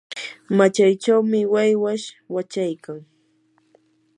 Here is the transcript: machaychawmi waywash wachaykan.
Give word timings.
machaychawmi 0.57 1.39
waywash 1.53 2.05
wachaykan. 2.35 2.99